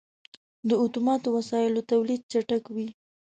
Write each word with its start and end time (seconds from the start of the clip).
•د 0.69 0.71
اتوماتو 0.83 1.27
وسایلو 1.37 1.81
تولید 1.91 2.21
چټک 2.31 2.63
و. 2.73 2.77